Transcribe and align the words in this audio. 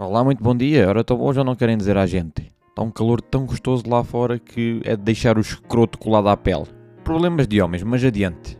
Olá, 0.00 0.22
muito 0.22 0.40
bom 0.40 0.54
dia. 0.54 0.88
Ora, 0.88 1.02
tão 1.02 1.18
bom 1.18 1.32
já 1.32 1.42
não 1.42 1.56
querem 1.56 1.76
dizer 1.76 1.98
à 1.98 2.06
gente. 2.06 2.52
Está 2.68 2.82
um 2.82 2.90
calor 2.90 3.20
tão 3.20 3.44
gostoso 3.44 3.82
lá 3.88 4.04
fora 4.04 4.38
que 4.38 4.80
é 4.84 4.94
de 4.94 5.02
deixar 5.02 5.36
o 5.36 5.40
escroto 5.40 5.98
colado 5.98 6.28
à 6.28 6.36
pele. 6.36 6.66
Problemas 7.02 7.48
de 7.48 7.60
homens, 7.60 7.82
mas 7.82 8.04
adiante. 8.04 8.56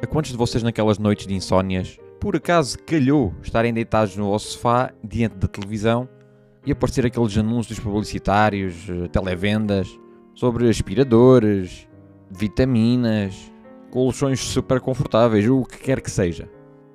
A 0.00 0.06
quantos 0.06 0.30
de 0.30 0.36
vocês 0.36 0.62
naquelas 0.62 0.96
noites 0.96 1.26
de 1.26 1.34
insónias, 1.34 1.98
por 2.20 2.36
acaso 2.36 2.78
calhou 2.86 3.34
estarem 3.42 3.74
deitados 3.74 4.16
no 4.16 4.26
vosso 4.26 4.52
sofá, 4.52 4.92
diante 5.02 5.34
da 5.34 5.48
televisão, 5.48 6.08
e 6.64 6.70
aparecer 6.70 7.04
aqueles 7.04 7.36
anúncios 7.36 7.80
publicitários, 7.80 8.88
eh, 8.88 9.08
televendas, 9.08 9.88
sobre 10.36 10.68
aspiradores, 10.68 11.88
vitaminas, 12.30 13.52
colchões 13.90 14.38
super 14.38 14.80
confortáveis, 14.80 15.48
o 15.48 15.64
que 15.64 15.78
quer 15.78 16.00
que 16.00 16.12
seja. 16.12 16.48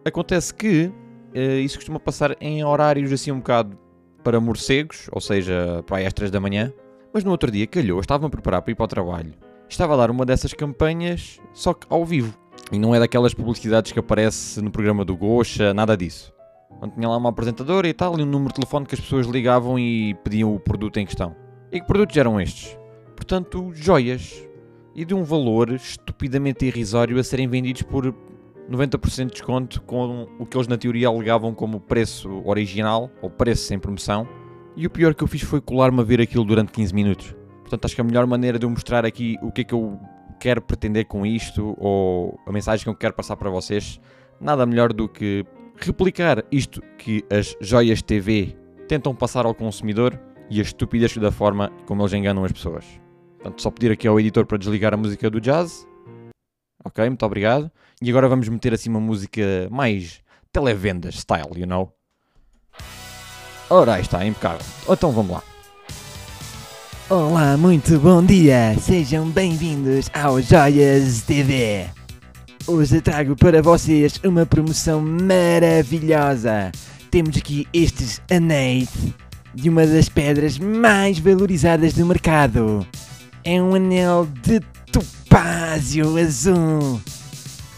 Acontece 0.06 0.54
que 0.54 0.90
isso 1.34 1.78
costuma 1.78 2.00
passar 2.00 2.36
em 2.42 2.64
horários 2.64 3.12
assim 3.12 3.32
um 3.32 3.38
bocado 3.38 3.78
para 4.24 4.40
morcegos, 4.40 5.10
ou 5.12 5.22
seja, 5.22 5.84
para 5.86 6.06
às 6.06 6.14
3 6.14 6.32
da 6.32 6.40
manhã. 6.40 6.74
Mas 7.14 7.24
no 7.24 7.32
outro 7.32 7.52
dia 7.52 7.68
calhou, 7.68 8.00
estava-me 8.00 8.28
a 8.28 8.30
preparar 8.30 8.62
para 8.62 8.72
ir 8.72 8.76
para 8.76 8.86
o 8.86 8.88
trabalho. 8.88 9.34
Estava 9.68 9.94
a 9.94 9.98
dar 9.98 10.12
uma 10.12 10.26
dessas 10.26 10.54
campanhas, 10.54 11.40
só 11.54 11.74
que 11.74 11.88
ao 11.90 12.06
vivo. 12.06 12.38
E 12.72 12.80
não 12.80 12.96
é 12.96 13.00
daquelas 13.00 13.34
publicidades 13.34 13.92
que 13.92 14.00
aparece 14.00 14.62
no 14.62 14.72
programa 14.72 15.04
do 15.04 15.16
Gocha, 15.16 15.74
nada 15.74 15.98
disso. 15.98 16.34
Onde 16.82 16.96
tinha 16.96 17.08
lá 17.08 17.18
uma 17.18 17.30
apresentadora 17.30 17.88
e 17.88 17.94
tal, 17.94 18.18
e 18.20 18.24
um 18.24 18.26
número 18.26 18.50
de 18.50 18.56
telefone 18.56 18.86
que 18.86 18.96
as 18.96 19.02
pessoas 19.02 19.28
ligavam 19.28 19.78
e 19.78 20.14
pediam 20.24 20.54
o 20.56 20.60
produto 20.60 20.98
em 20.98 21.06
questão. 21.06 21.36
E 21.72 21.80
que 21.80 21.88
produtos 21.88 22.16
eram 22.16 22.40
estes? 22.40 22.78
Portanto, 23.16 23.72
joias. 23.74 24.48
E 24.94 25.06
de 25.06 25.14
um 25.14 25.24
valor 25.24 25.72
estupidamente 25.72 26.66
irrisório 26.66 27.18
a 27.18 27.24
serem 27.24 27.48
vendidos 27.48 27.82
por 27.84 28.14
90% 28.70 29.26
de 29.26 29.32
desconto 29.32 29.82
com 29.84 30.28
o 30.40 30.46
que 30.46 30.58
eles 30.58 30.68
na 30.68 30.78
teoria 30.78 31.08
alegavam 31.08 31.54
como 31.54 31.80
preço 31.80 32.42
original 32.46 33.10
ou 33.22 33.30
preço 33.30 33.64
sem 33.64 33.80
promoção. 33.80 34.28
E 34.76 34.86
o 34.86 34.90
pior 34.90 35.14
que 35.14 35.24
eu 35.24 35.28
fiz 35.28 35.42
foi 35.42 35.60
colar-me 35.60 36.00
a 36.00 36.04
ver 36.04 36.22
aquilo 36.22 36.46
durante 36.46 36.72
15 36.72 36.94
minutos. 36.94 37.36
Portanto, 37.62 37.86
acho 37.86 37.96
que 37.96 38.02
a 38.02 38.04
melhor 38.04 38.26
maneira 38.26 38.58
de 38.60 38.66
eu 38.66 38.70
mostrar 38.70 39.06
aqui 39.06 39.38
o 39.42 39.52
que 39.52 39.62
é 39.62 39.64
que 39.64 39.74
eu 39.74 40.00
quero 40.40 40.62
pretender 40.62 41.06
com 41.06 41.26
isto 41.26 41.76
ou 41.78 42.40
a 42.46 42.52
mensagem 42.52 42.84
que 42.84 42.90
eu 42.90 42.96
quero 42.96 43.14
passar 43.14 43.36
para 43.36 43.50
vocês, 43.50 44.00
nada 44.40 44.66
melhor 44.66 44.92
do 44.92 45.08
que 45.08 45.46
replicar 45.78 46.44
isto 46.52 46.82
que 46.98 47.24
as 47.30 47.56
joias 47.62 48.02
TV 48.02 48.56
tentam 48.88 49.16
passar 49.16 49.46
ao 49.46 49.54
consumidor 49.54 50.20
e 50.50 50.60
a 50.60 50.64
estupidez 50.64 51.16
da 51.18 51.32
forma 51.32 51.72
como 51.86 52.02
eles 52.02 52.14
enganam 52.14 52.44
as 52.44 52.52
pessoas. 52.52 52.86
Portanto, 53.38 53.62
só 53.62 53.72
pedir 53.72 53.92
aqui 53.92 54.08
ao 54.08 54.20
editor 54.20 54.46
para 54.46 54.58
desligar 54.58 54.94
a 54.94 54.98
música 54.98 55.30
do 55.30 55.40
jazz. 55.40 55.88
Ok, 56.84 57.08
muito 57.08 57.26
obrigado. 57.26 57.72
E 58.02 58.10
agora 58.10 58.28
vamos 58.28 58.48
meter 58.50 58.74
assim 58.74 58.90
uma 58.90 59.00
música 59.00 59.42
mais 59.70 60.20
televendas 60.52 61.16
style, 61.16 61.60
you 61.60 61.68
know? 61.68 61.94
Ora, 63.70 63.96
aí 63.96 64.02
está, 64.02 64.26
impecável. 64.26 64.66
Então 64.90 65.12
vamos 65.12 65.32
lá. 65.34 65.44
Olá, 67.10 67.58
muito 67.58 68.00
bom 68.00 68.24
dia! 68.24 68.76
Sejam 68.80 69.30
bem-vindos 69.30 70.10
ao 70.14 70.42
Joias 70.42 71.22
TV! 71.22 71.86
Hoje 72.66 73.02
trago 73.02 73.36
para 73.36 73.62
vocês 73.62 74.20
uma 74.24 74.46
promoção 74.46 75.02
maravilhosa! 75.02 76.72
Temos 77.12 77.38
aqui 77.38 77.68
estes 77.74 78.22
anéis 78.32 78.90
de 79.54 79.70
uma 79.70 79.86
das 79.86 80.10
pedras 80.10 80.58
mais 80.58 81.20
valorizadas 81.20 81.94
do 81.94 82.06
mercado. 82.06 82.88
É 83.44 83.62
um 83.62 83.76
anel 83.76 84.26
de 84.42 84.62
topázio 84.92 86.18
azul. 86.18 87.02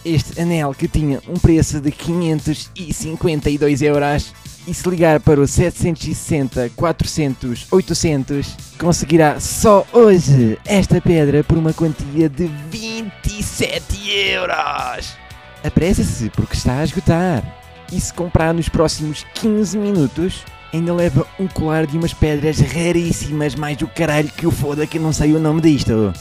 Este 0.04 0.42
anel 0.42 0.74
que 0.74 0.88
tinha 0.88 1.22
um 1.30 1.36
preço 1.36 1.80
de 1.80 1.92
552 1.92 3.82
euros 3.82 4.34
e 4.68 4.74
se 4.74 4.90
ligar 4.90 5.20
para 5.20 5.40
o 5.40 5.48
760 5.48 6.72
400 6.76 7.68
800 7.72 8.58
conseguirá 8.78 9.40
só 9.40 9.86
hoje 9.94 10.58
esta 10.66 11.00
pedra 11.00 11.44
por 11.44 11.58
uma 11.58 11.74
quantia 11.74 12.28
de 12.28 12.50
27 12.70 14.10
euros. 14.10 15.16
Apresse-se 15.64 16.30
porque 16.32 16.56
está 16.56 16.80
a 16.80 16.84
esgotar. 16.84 17.60
E 17.92 18.00
se 18.02 18.14
comprar 18.14 18.54
nos 18.54 18.68
próximos 18.68 19.26
15 19.36 19.78
minutos, 19.78 20.44
ainda 20.74 20.94
leva 20.94 21.28
um 21.40 21.48
colar 21.48 21.86
de 21.86 21.98
umas 21.98 22.14
pedras 22.14 22.60
raríssimas, 22.60 23.56
mais 23.56 23.78
do 23.78 23.88
caralho 23.88 24.30
que 24.30 24.48
o 24.48 24.52
foda 24.52 24.88
que 24.88 24.98
não 24.98 25.14
sei 25.14 25.34
o 25.34 25.40
nome 25.40 25.62
disto. 25.62 26.12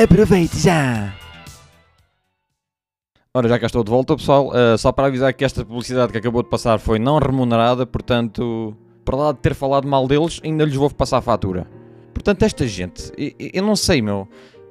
Aproveite 0.00 0.60
já! 0.60 1.12
Ora, 3.34 3.48
já 3.48 3.58
cá 3.58 3.66
estou 3.66 3.82
de 3.82 3.90
volta, 3.90 4.14
pessoal. 4.14 4.50
Uh, 4.50 4.78
só 4.78 4.92
para 4.92 5.08
avisar 5.08 5.34
que 5.34 5.44
esta 5.44 5.64
publicidade 5.64 6.12
que 6.12 6.18
acabou 6.18 6.40
de 6.40 6.48
passar 6.48 6.78
foi 6.78 7.00
não 7.00 7.18
remunerada, 7.18 7.84
portanto, 7.84 8.76
para 9.04 9.16
lá 9.16 9.32
de 9.32 9.40
ter 9.40 9.56
falado 9.56 9.88
mal 9.88 10.06
deles, 10.06 10.40
ainda 10.44 10.64
lhes 10.64 10.76
vou 10.76 10.88
passar 10.88 11.18
a 11.18 11.20
fatura. 11.20 11.66
Portanto, 12.14 12.44
esta 12.44 12.64
gente, 12.64 13.10
eu, 13.18 13.32
eu 13.54 13.62
não 13.64 13.74
sei, 13.74 14.00
meu. 14.00 14.28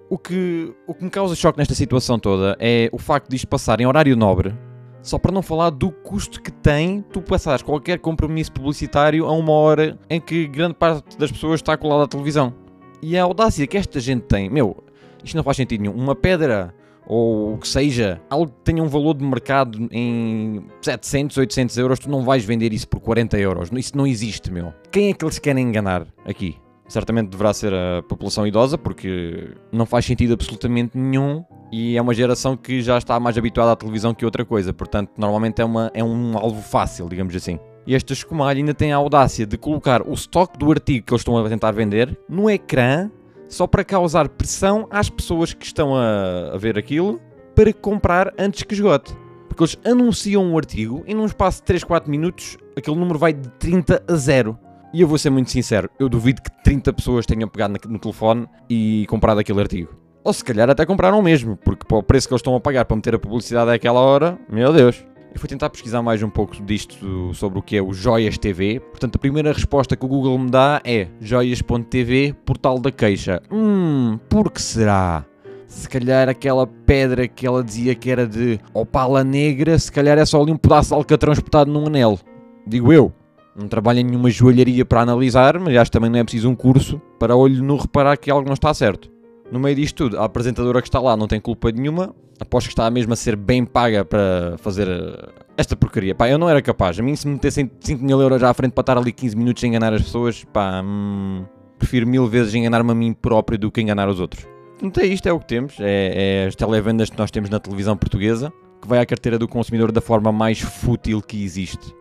O 0.09 0.17
que, 0.17 0.73
o 0.87 0.93
que 0.93 1.03
me 1.03 1.09
causa 1.09 1.35
choque 1.35 1.57
nesta 1.57 1.75
situação 1.75 2.17
toda 2.17 2.55
é 2.57 2.89
o 2.93 2.97
facto 2.97 3.29
de 3.29 3.35
isto 3.35 3.49
passar 3.49 3.81
em 3.81 3.85
horário 3.85 4.15
nobre, 4.15 4.55
só 5.01 5.19
para 5.19 5.33
não 5.33 5.41
falar 5.41 5.71
do 5.71 5.91
custo 5.91 6.41
que 6.41 6.53
tem 6.53 7.01
tu 7.11 7.21
passares 7.21 7.61
qualquer 7.61 7.99
compromisso 7.99 8.53
publicitário 8.53 9.25
a 9.25 9.33
uma 9.33 9.51
hora 9.51 9.99
em 10.09 10.21
que 10.21 10.47
grande 10.47 10.75
parte 10.75 11.17
das 11.17 11.33
pessoas 11.33 11.59
está 11.59 11.75
colada 11.75 12.05
à 12.05 12.07
televisão. 12.07 12.53
E 13.01 13.17
a 13.17 13.23
audácia 13.23 13.67
que 13.67 13.77
esta 13.77 13.99
gente 13.99 14.23
tem, 14.23 14.49
meu, 14.49 14.86
isto 15.23 15.35
não 15.35 15.43
faz 15.43 15.57
sentido 15.57 15.81
nenhum. 15.81 15.93
Uma 15.93 16.15
pedra 16.15 16.73
ou 17.07 17.53
o 17.53 17.57
que 17.57 17.67
seja, 17.67 18.21
algo 18.29 18.47
que 18.47 18.63
tenha 18.65 18.83
um 18.83 18.87
valor 18.87 19.13
de 19.13 19.23
mercado 19.23 19.87
em 19.91 20.65
700, 20.81 21.37
800 21.37 21.77
euros, 21.77 21.99
tu 21.99 22.09
não 22.09 22.23
vais 22.23 22.43
vender 22.43 22.73
isso 22.73 22.87
por 22.87 22.99
40 22.99 23.39
euros. 23.39 23.69
Isso 23.71 23.95
não 23.95 24.05
existe, 24.05 24.51
meu. 24.51 24.73
Quem 24.91 25.09
é 25.09 25.13
que 25.13 25.23
eles 25.23 25.39
querem 25.39 25.65
enganar 25.65 26.05
aqui? 26.25 26.57
Certamente 26.87 27.29
deverá 27.29 27.53
ser 27.53 27.73
a 27.73 28.03
população 28.03 28.45
idosa, 28.45 28.77
porque 28.77 29.53
não 29.71 29.85
faz 29.85 30.05
sentido 30.05 30.33
absolutamente 30.33 30.97
nenhum 30.97 31.43
e 31.71 31.97
é 31.97 32.01
uma 32.01 32.13
geração 32.13 32.55
que 32.55 32.81
já 32.81 32.97
está 32.97 33.19
mais 33.19 33.37
habituada 33.37 33.71
à 33.71 33.75
televisão 33.75 34.13
que 34.13 34.25
outra 34.25 34.45
coisa. 34.45 34.73
Portanto, 34.73 35.11
normalmente 35.17 35.61
é, 35.61 35.65
uma, 35.65 35.91
é 35.93 36.03
um 36.03 36.37
alvo 36.37 36.61
fácil, 36.61 37.07
digamos 37.09 37.35
assim. 37.35 37.59
E 37.85 37.95
esta 37.95 38.11
escumalha 38.11 38.59
ainda 38.59 38.73
tem 38.73 38.91
a 38.91 38.97
audácia 38.97 39.45
de 39.45 39.57
colocar 39.57 40.01
o 40.01 40.13
estoque 40.13 40.57
do 40.57 40.69
artigo 40.69 41.05
que 41.05 41.13
eles 41.13 41.21
estão 41.21 41.37
a 41.37 41.47
tentar 41.47 41.71
vender 41.71 42.17
no 42.27 42.49
ecrã 42.49 43.09
só 43.47 43.67
para 43.67 43.83
causar 43.83 44.29
pressão 44.29 44.87
às 44.89 45.09
pessoas 45.09 45.53
que 45.53 45.65
estão 45.65 45.95
a, 45.95 46.51
a 46.53 46.57
ver 46.57 46.77
aquilo 46.77 47.21
para 47.55 47.73
comprar 47.73 48.33
antes 48.37 48.63
que 48.63 48.73
esgote. 48.73 49.15
Porque 49.47 49.63
eles 49.63 49.77
anunciam 49.83 50.43
um 50.43 50.57
artigo 50.57 51.03
e 51.07 51.13
num 51.13 51.25
espaço 51.25 51.59
de 51.59 51.63
3, 51.63 51.83
4 51.83 52.09
minutos 52.09 52.57
aquele 52.77 52.97
número 52.97 53.17
vai 53.17 53.33
de 53.33 53.49
30 53.59 54.03
a 54.07 54.15
0. 54.15 54.57
E 54.93 55.01
eu 55.01 55.07
vou 55.07 55.17
ser 55.17 55.29
muito 55.29 55.51
sincero, 55.51 55.89
eu 55.99 56.07
duvido 56.07 56.41
que 56.41 56.49
30 56.63 56.93
pessoas 56.93 57.25
tenham 57.25 57.49
pegado 57.49 57.77
no 57.87 57.99
telefone 57.99 58.47
e 58.69 59.05
comprado 59.09 59.39
aquele 59.39 59.59
artigo. 59.59 59.93
Ou 60.23 60.31
se 60.31 60.43
calhar 60.43 60.69
até 60.69 60.85
compraram 60.85 61.21
mesmo, 61.21 61.57
porque 61.57 61.85
para 61.85 61.97
o 61.97 62.03
preço 62.03 62.27
que 62.27 62.33
eles 62.33 62.39
estão 62.39 62.55
a 62.55 62.59
pagar 62.59 62.85
para 62.85 62.95
meter 62.95 63.15
a 63.15 63.19
publicidade 63.19 63.71
àquela 63.71 63.99
hora, 63.99 64.37
meu 64.49 64.71
Deus. 64.71 65.03
Eu 65.37 65.39
fui 65.39 65.47
tentar 65.47 65.69
pesquisar 65.69 66.01
mais 66.01 66.23
um 66.23 66.31
pouco 66.31 66.59
disto 66.63 67.31
sobre 67.35 67.59
o 67.59 67.61
que 67.61 67.77
é 67.77 67.81
o 67.81 67.93
Joias 67.93 68.39
TV. 68.39 68.79
Portanto, 68.79 69.17
a 69.17 69.19
primeira 69.19 69.53
resposta 69.53 69.95
que 69.95 70.03
o 70.03 70.07
Google 70.07 70.35
me 70.39 70.49
dá 70.49 70.81
é 70.83 71.09
joias.tv, 71.21 72.33
portal 72.43 72.79
da 72.79 72.91
queixa. 72.91 73.39
Hum, 73.51 74.17
por 74.27 74.51
que 74.51 74.59
será? 74.59 75.23
Se 75.67 75.87
calhar 75.87 76.27
aquela 76.27 76.65
pedra 76.65 77.27
que 77.27 77.45
ela 77.45 77.63
dizia 77.63 77.93
que 77.93 78.09
era 78.09 78.25
de 78.25 78.59
opala 78.73 79.23
negra, 79.23 79.77
se 79.77 79.91
calhar 79.91 80.17
é 80.17 80.25
só 80.25 80.41
ali 80.41 80.51
um 80.51 80.57
pedaço 80.57 80.89
de 80.89 80.95
alcatrão 80.95 81.33
espetado 81.33 81.71
num 81.71 81.85
anel. 81.85 82.17
Digo 82.65 82.91
eu. 82.91 83.13
Não 83.55 83.67
trabalho 83.67 83.99
em 83.99 84.05
nenhuma 84.05 84.31
joalharia 84.31 84.85
para 84.85 85.01
analisar, 85.01 85.59
mas 85.59 85.77
acho 85.77 85.91
que 85.91 85.97
também 85.97 86.09
não 86.09 86.17
é 86.17 86.23
preciso 86.23 86.49
um 86.49 86.55
curso 86.55 86.99
para 87.19 87.35
olho 87.35 87.63
no 87.63 87.77
reparar 87.77 88.17
que 88.17 88.31
algo 88.31 88.47
não 88.47 88.55
está 88.55 88.73
certo. 88.73 89.07
No 89.51 89.59
meio 89.59 89.75
disto 89.75 89.95
tudo, 89.95 90.19
a 90.19 90.25
apresentadora 90.25 90.81
que 90.81 90.87
está 90.87 90.99
lá 90.99 91.15
não 91.15 91.27
tem 91.27 91.39
culpa 91.39 91.71
nenhuma. 91.71 92.13
Aposto 92.39 92.67
que 92.67 92.73
está 92.73 92.89
mesmo 92.91 93.13
a 93.13 93.15
ser 93.15 93.35
bem 93.35 93.65
paga 93.65 94.03
para 94.03 94.57
fazer 94.59 94.87
eh, 94.87 95.29
esta 95.57 95.75
porcaria. 95.75 96.13
Pá, 96.13 96.29
eu 96.29 96.37
não 96.37 96.49
era 96.49 96.61
capaz. 96.61 96.99
A 96.99 97.03
mim, 97.03 97.15
se 97.15 97.27
me 97.27 97.33
metessem 97.33 97.71
5 97.79 98.03
mil 98.03 98.21
euros 98.21 98.43
à 98.43 98.53
frente 98.53 98.73
para 98.73 98.81
estar 98.81 98.97
ali 98.97 99.11
15 99.11 99.35
minutos 99.35 99.63
a 99.63 99.67
enganar 99.67 99.93
as 99.93 100.03
pessoas, 100.03 100.43
pá, 100.43 100.81
hum, 100.83 101.45
prefiro 101.79 102.07
mil 102.07 102.27
vezes 102.27 102.53
enganar-me 102.53 102.91
a 102.91 102.95
mim 102.95 103.13
próprio 103.13 103.57
do 103.57 103.71
que 103.71 103.81
enganar 103.81 104.07
os 104.09 104.19
outros. 104.19 104.45
Então 104.81 105.01
é 105.01 105.07
isto, 105.07 105.27
é 105.27 105.33
o 105.33 105.39
que 105.39 105.47
temos. 105.47 105.75
É, 105.79 106.43
é 106.43 106.47
as 106.47 106.55
televendas 106.55 107.09
que 107.09 107.17
nós 107.17 107.31
temos 107.31 107.49
na 107.49 107.59
televisão 107.59 107.97
portuguesa, 107.97 108.53
que 108.81 108.87
vai 108.87 108.99
à 108.99 109.05
carteira 109.05 109.39
do 109.39 109.47
consumidor 109.47 109.91
da 109.91 110.01
forma 110.01 110.31
mais 110.31 110.59
fútil 110.59 111.21
que 111.21 111.43
existe. 111.43 111.95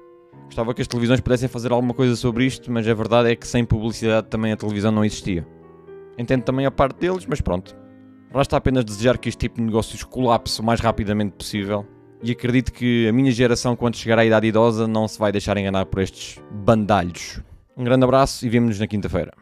Gostava 0.47 0.75
que 0.75 0.83
as 0.83 0.89
televisões 0.89 1.21
pudessem 1.21 1.49
fazer 1.49 1.73
alguma 1.73 1.95
coisa 1.95 2.15
sobre 2.17 2.45
isto, 2.45 2.71
mas 2.71 2.87
a 2.87 2.95
verdade 2.95 3.31
é 3.31 3.37
que 3.37 3.47
sem 3.47 3.65
publicidade 3.65 4.29
também 4.29 4.53
a 4.53 4.57
televisão 4.57 4.93
não 4.93 5.05
existia. 5.05 5.47
Entendo 6.19 6.43
também 6.43 6.67
a 6.67 6.71
parte 6.71 6.99
deles, 6.99 7.27
mas 7.27 7.41
pronto. 7.41 7.77
Resta 8.35 8.57
apenas 8.57 8.85
desejar 8.85 9.19
que 9.19 9.29
este 9.29 9.39
tipo 9.39 9.57
de 9.57 9.63
negócios 9.63 10.03
colapse 10.03 10.61
o 10.61 10.65
mais 10.65 10.81
rapidamente 10.81 11.33
possível. 11.33 11.87
E 12.23 12.31
acredito 12.33 12.73
que 12.73 13.07
a 13.09 13.13
minha 13.13 13.31
geração, 13.31 13.77
quando 13.77 13.97
chegar 13.97 14.19
à 14.19 14.25
idade 14.25 14.47
idosa, 14.47 14.89
não 14.89 15.07
se 15.07 15.19
vai 15.19 15.31
deixar 15.31 15.57
enganar 15.57 15.87
por 15.87 16.01
estes 16.01 16.41
bandalhos. 16.51 17.41
Um 17.77 17.85
grande 17.85 18.05
abraço 18.05 18.47
e 18.47 18.49
vemo-nos 18.49 18.81
na 18.81 18.87
quinta-feira. 18.87 19.33